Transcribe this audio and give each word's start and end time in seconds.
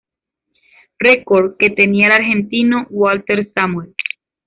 Record 0.97 1.57
que 1.59 1.69
tenia 1.69 2.07
el 2.07 2.13
Argentino 2.13 2.87
Walter 2.89 3.51
Samuel. 3.53 3.93